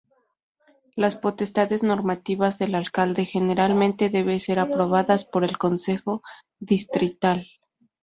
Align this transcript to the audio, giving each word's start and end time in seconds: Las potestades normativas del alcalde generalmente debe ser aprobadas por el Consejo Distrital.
Las 0.95 1.15
potestades 1.15 1.83
normativas 1.83 2.57
del 2.57 2.73
alcalde 2.73 3.23
generalmente 3.23 4.09
debe 4.09 4.39
ser 4.39 4.57
aprobadas 4.57 5.25
por 5.25 5.43
el 5.43 5.59
Consejo 5.59 6.23
Distrital. 6.59 7.45